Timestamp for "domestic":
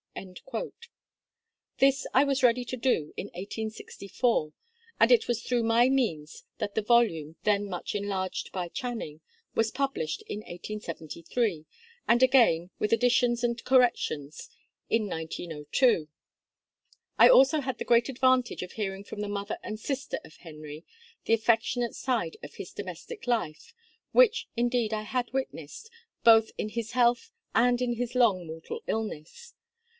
22.73-23.27